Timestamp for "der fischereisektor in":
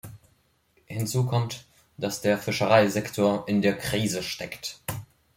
2.21-3.61